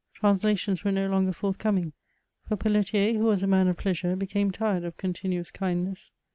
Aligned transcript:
Translations 0.15 0.83
were 0.83 0.91
no 0.91 1.07
longer 1.07 1.31
forthcoming; 1.31 1.93
for 2.47 2.55
Pelletier, 2.57 3.13
who 3.13 3.25
was 3.25 3.43
a 3.43 3.47
man 3.47 3.67
of 3.67 3.77
pleasure, 3.77 4.15
became 4.15 4.49
tired 4.49 4.83
of 4.83 4.97
coniinuous 4.97 5.53
kindness. 5.53 6.09